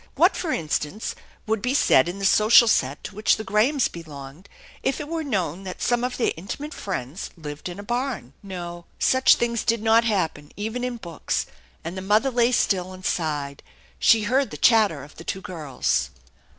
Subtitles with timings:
[0.15, 1.13] What, for instance,
[1.45, 4.49] would be said in the social set to which the Grahams belonged
[4.81, 8.33] if it were known that some of their intimate friends lived in a barn?
[8.41, 11.45] No, such things did not happen even in books,
[11.83, 13.61] and the mother lay still and sighed.
[13.99, 16.09] She heard the chatter of the two girls.